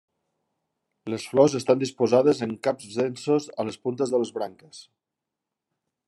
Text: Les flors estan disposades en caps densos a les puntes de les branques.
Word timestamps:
Les 1.13 1.25
flors 1.33 1.55
estan 1.59 1.83
disposades 1.83 2.41
en 2.47 2.55
caps 2.67 2.95
densos 3.01 3.47
a 3.63 3.67
les 3.69 3.77
puntes 3.83 4.15
de 4.15 4.21
les 4.23 4.35
branques. 4.39 4.81